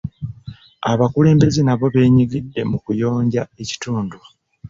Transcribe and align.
Abakulembeze 0.91 1.59
nabo 1.63 1.85
beenyigidde 1.93 2.61
mu 2.69 2.77
kuyonja 2.85 3.41
ekitundu. 3.61 4.17